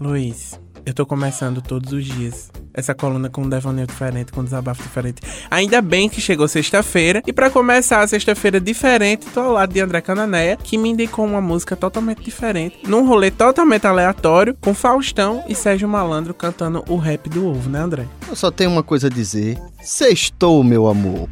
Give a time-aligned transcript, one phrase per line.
[0.00, 4.44] Luiz, eu tô começando todos os dias essa coluna com um devaneio diferente, com um
[4.44, 5.20] desabafo diferente.
[5.50, 7.20] Ainda bem que chegou sexta-feira.
[7.26, 11.24] E para começar a sexta-feira diferente, tô ao lado de André Cananéia, que me indicou
[11.24, 16.96] uma música totalmente diferente, num rolê totalmente aleatório, com Faustão e Sérgio Malandro cantando o
[16.96, 18.06] rap do ovo, né, André?
[18.28, 19.58] Eu só tenho uma coisa a dizer.
[19.82, 21.28] Sextou, meu amor.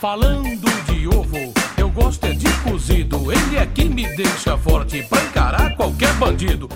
[0.00, 1.36] Falando de ovo,
[1.76, 3.32] eu gosto é de cozido.
[3.32, 6.68] Ele é que me deixa forte pra encarar qualquer bandido.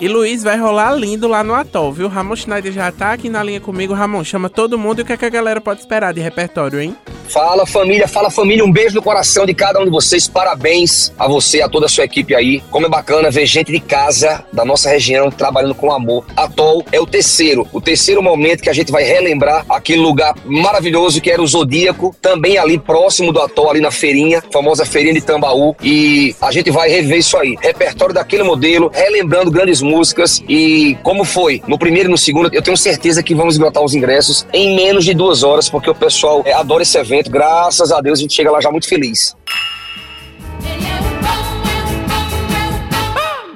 [0.00, 2.08] E Luiz vai rolar lindo lá no Atol, viu?
[2.08, 3.94] Ramon Schneider já tá aqui na linha comigo.
[3.94, 6.78] Ramon, chama todo mundo e o que, é que a galera pode esperar de repertório,
[6.78, 6.94] hein?
[7.28, 11.26] Fala família, fala família, um beijo no coração de cada um de vocês, parabéns a
[11.26, 12.62] você, a toda a sua equipe aí.
[12.70, 16.24] Como é bacana ver gente de casa, da nossa região, trabalhando com amor.
[16.36, 21.20] Atol é o terceiro, o terceiro momento que a gente vai relembrar aquele lugar maravilhoso
[21.20, 25.20] que era o Zodíaco, também ali próximo do Atol, ali na feirinha, famosa feirinha de
[25.20, 25.74] Tambaú.
[25.82, 30.42] E a gente vai rever isso aí, repertório daquele modelo, relembrando grandes músicas.
[30.48, 31.62] E como foi?
[31.66, 35.04] No primeiro e no segundo, eu tenho certeza que vamos esgotar os ingressos em menos
[35.04, 37.30] de duas horas, porque o pessoal é, adora esse evento evento.
[37.30, 39.36] Graças a Deus a gente chega lá já muito feliz.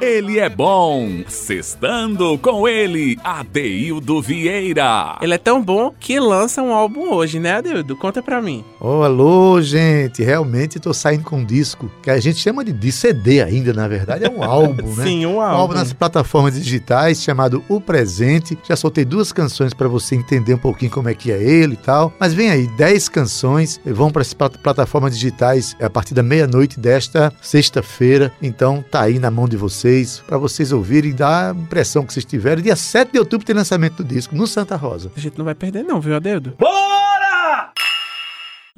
[0.09, 1.23] Ele é bom.
[1.29, 5.19] Sextando com ele, Adeildo Vieira.
[5.21, 7.95] Ele é tão bom que lança um álbum hoje, né, Adeildo?
[7.95, 8.65] Conta pra mim.
[8.81, 10.23] Oh, alô, gente.
[10.23, 13.87] Realmente tô saindo com um disco que a gente chama de, de CD ainda, na
[13.87, 14.25] verdade.
[14.25, 15.05] É um álbum, né?
[15.05, 15.57] Sim, um álbum.
[15.57, 18.57] Um álbum nas plataformas digitais chamado O Presente.
[18.67, 21.77] Já soltei duas canções para você entender um pouquinho como é que é ele e
[21.77, 22.15] tal.
[22.19, 27.31] Mas vem aí, 10 canções vão para as plataformas digitais a partir da meia-noite desta
[27.43, 28.33] sexta-feira.
[28.41, 32.05] Então tá aí na mão de vocês vocês, para vocês ouvirem e dar a impressão
[32.05, 32.63] que vocês tiveram.
[32.63, 35.11] Dia 7 de outubro tem lançamento do disco no Santa Rosa.
[35.17, 36.55] A gente não vai perder não, viu, Adeudo?
[36.59, 36.98] Bora!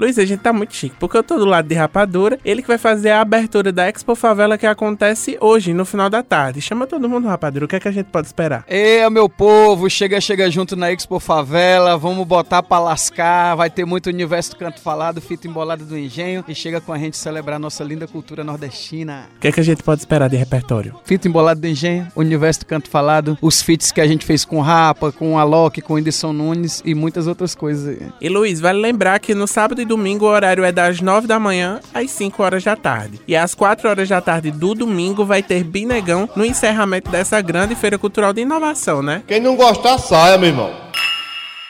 [0.00, 2.68] Luiz, a gente tá muito chique, porque eu tô do lado de Rapadura, ele que
[2.68, 6.62] vai fazer a abertura da Expo Favela que acontece hoje, no final da tarde.
[6.62, 8.64] Chama todo mundo, Rapadura, o que é que a gente pode esperar?
[8.66, 13.84] Ei, meu povo, chega, chega junto na Expo Favela, vamos botar pra lascar, vai ter
[13.84, 17.60] muito universo do canto falado, fita embolada do engenho, e chega com a gente celebrar
[17.60, 19.28] nossa linda cultura nordestina.
[19.36, 20.98] O que é que a gente pode esperar de repertório?
[21.04, 24.62] Fita embolada do engenho, universo do canto falado, os feats que a gente fez com
[24.62, 27.98] Rapa, com Alok, com Edson Nunes e muitas outras coisas.
[28.18, 31.40] E Luiz, vale lembrar que no sábado e domingo o horário é das 9 da
[31.40, 33.20] manhã às 5 horas da tarde.
[33.26, 37.74] E às 4 horas da tarde do domingo vai ter Binegão no encerramento dessa grande
[37.74, 39.24] feira cultural de inovação, né?
[39.26, 40.89] Quem não gostar, saia, meu irmão.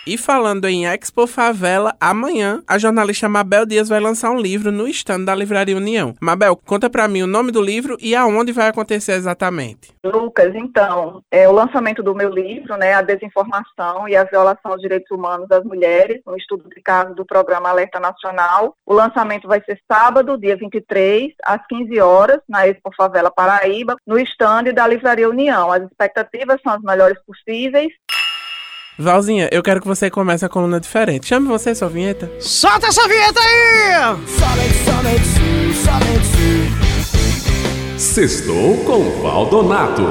[0.06, 4.88] E falando em Expo Favela, amanhã a jornalista Mabel Dias vai lançar um livro no
[4.88, 6.14] stand da Livraria União.
[6.20, 9.94] Mabel, conta para mim o nome do livro e aonde vai acontecer exatamente.
[10.02, 14.80] Lucas, então, é o lançamento do meu livro, né, A Desinformação e a Violação aos
[14.80, 18.74] Direitos Humanos das Mulheres, um estudo de caso do programa Alerta Nacional.
[18.86, 24.18] O lançamento vai ser sábado, dia 23, às 15 horas, na Expo Favela Paraíba, no
[24.18, 25.70] stand da Livraria União.
[25.70, 27.92] As expectativas são as melhores possíveis.
[29.00, 31.26] Valzinha, eu quero que você comece a coluna diferente.
[31.26, 32.30] Chame você, sua vinheta.
[32.38, 34.16] Solta essa vinheta aí!
[37.96, 40.02] Sextou com Valdonato.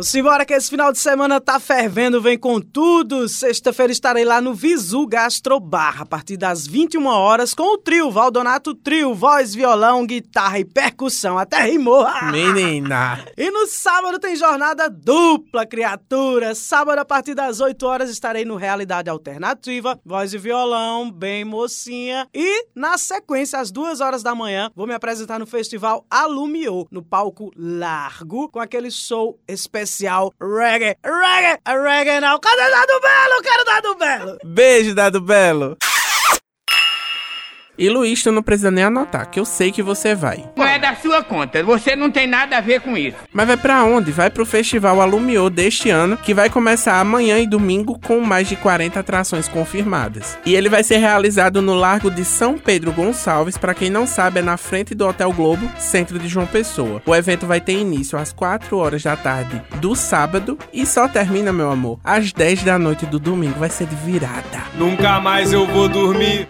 [0.00, 3.28] Simbora que esse final de semana tá fervendo, vem com tudo.
[3.28, 8.76] Sexta-feira estarei lá no Visu Gastrobar, a partir das 21 horas, com o trio Valdonato
[8.76, 11.36] Trio, voz, violão, guitarra e percussão.
[11.36, 12.06] Até rimou.
[12.30, 13.24] Menina!
[13.36, 16.54] E no sábado tem jornada dupla, criatura.
[16.54, 22.28] Sábado, a partir das 8 horas, estarei no Realidade Alternativa, voz e violão, bem mocinha.
[22.32, 27.02] E, na sequência, às 2 horas da manhã, vou me apresentar no Festival Alumiou, no
[27.02, 30.96] palco largo, com aquele show especial especial reggae.
[31.02, 31.58] Reggae!
[31.66, 32.38] Reggae não.
[32.38, 33.42] Cadê Dado Belo?
[33.42, 34.38] Quero Dado Belo!
[34.44, 35.76] Beijo, Dado Belo!
[37.78, 40.44] E Luiz, tu não precisa nem anotar, que eu sei que você vai.
[40.56, 43.16] Não é da sua conta, você não tem nada a ver com isso.
[43.32, 44.10] Mas vai para onde?
[44.10, 48.56] Vai pro Festival Alumiou deste ano, que vai começar amanhã e domingo com mais de
[48.56, 50.36] 40 atrações confirmadas.
[50.44, 54.40] E ele vai ser realizado no Largo de São Pedro Gonçalves, para quem não sabe,
[54.40, 57.00] é na frente do Hotel Globo, centro de João Pessoa.
[57.06, 61.52] O evento vai ter início às 4 horas da tarde do sábado e só termina,
[61.52, 63.60] meu amor, às 10 da noite do domingo.
[63.60, 64.64] Vai ser de virada.
[64.74, 66.48] Nunca mais eu vou dormir.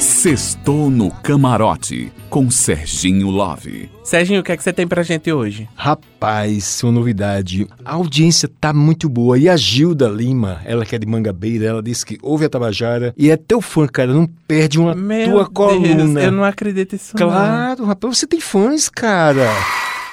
[0.00, 3.90] Sextou no Camarote, com Serginho Love.
[4.02, 5.68] Serginho, o que é que você tem pra gente hoje?
[5.74, 7.66] Rapaz, uma novidade.
[7.84, 9.38] A audiência tá muito boa.
[9.38, 13.14] E a Gilda Lima, ela que é de Mangabeira, ela disse que ouve a Tabajara
[13.18, 14.14] e é teu fã, cara.
[14.14, 16.22] Não perde uma Meu tua Deus, coluna.
[16.22, 17.14] eu não acredito nisso.
[17.16, 19.50] Claro, rapaz, você tem fãs, cara.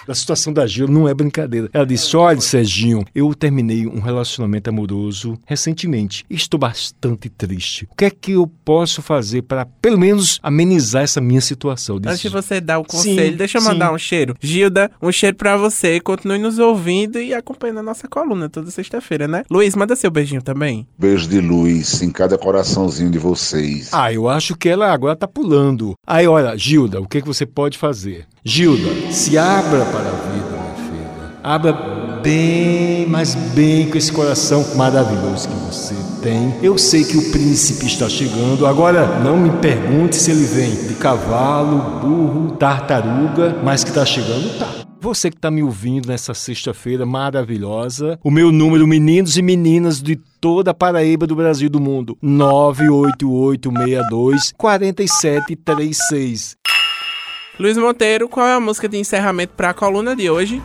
[0.07, 1.69] Da situação da Gil não é brincadeira.
[1.73, 7.87] Ela disse: Olha, Serginho, eu terminei um relacionamento amoroso recentemente estou bastante triste.
[7.91, 11.99] O que é que eu posso fazer para, pelo menos, amenizar essa minha situação?
[11.99, 13.67] Disse, Antes de você dar o conselho, Sim, deixa eu sim.
[13.67, 14.35] mandar um cheiro.
[14.39, 15.99] Gilda, um cheiro pra você.
[15.99, 19.43] Continue nos ouvindo e acompanhando a nossa coluna toda sexta-feira, né?
[19.49, 20.87] Luiz, manda seu beijinho também.
[20.97, 23.89] Beijo de luz em cada coraçãozinho de vocês.
[23.91, 25.93] Ah, eu acho que ela agora tá pulando.
[26.05, 28.25] Aí, olha, Gilda, o que, que você pode fazer?
[28.43, 31.35] Gilda, se abra para a vida, minha filha.
[31.43, 31.71] Abra
[32.23, 35.93] bem, mas bem com esse coração maravilhoso que você
[36.23, 36.51] tem.
[36.63, 38.65] Eu sei que o príncipe está chegando.
[38.65, 44.57] Agora, não me pergunte se ele vem de cavalo, burro, tartaruga, mas que tá chegando,
[44.57, 44.67] tá.
[44.99, 50.19] Você que está me ouvindo nessa sexta-feira maravilhosa, o meu número, meninos e meninas de
[50.39, 56.57] toda a Paraíba do Brasil e do mundo, 98862 4736.
[57.59, 60.61] Luiz Monteiro, qual é a música de encerramento pra coluna de hoje?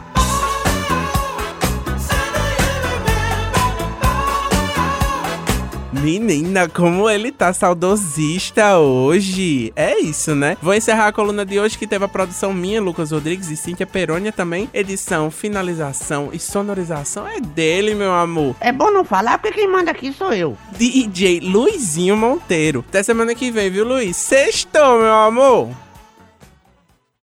[5.93, 9.73] Menina, como ele tá saudosista hoje.
[9.75, 10.57] É isso, né?
[10.63, 13.87] Vou encerrar a coluna de hoje que teve a produção minha, Lucas Rodrigues e Cíntia
[13.87, 14.71] Perônia também.
[14.73, 18.55] Edição, finalização e sonorização é dele, meu amor.
[18.61, 20.57] É bom não falar porque quem manda aqui sou eu.
[20.79, 22.85] DJ Luizinho Monteiro.
[22.89, 24.17] Até semana que vem, viu, Luiz?
[24.17, 25.86] Sextou, meu amor.